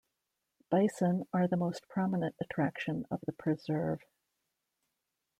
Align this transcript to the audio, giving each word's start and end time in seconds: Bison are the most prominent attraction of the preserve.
Bison 0.71 1.27
are 1.31 1.47
the 1.47 1.57
most 1.57 1.87
prominent 1.87 2.33
attraction 2.41 3.05
of 3.11 3.19
the 3.27 3.33
preserve. 3.33 4.01